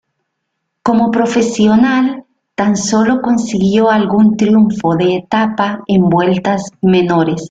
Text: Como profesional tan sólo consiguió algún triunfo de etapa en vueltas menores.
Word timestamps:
Como 0.81 1.11
profesional 1.11 2.25
tan 2.55 2.75
sólo 2.75 3.21
consiguió 3.21 3.91
algún 3.91 4.35
triunfo 4.35 4.95
de 4.95 5.17
etapa 5.17 5.83
en 5.85 6.09
vueltas 6.09 6.71
menores. 6.81 7.39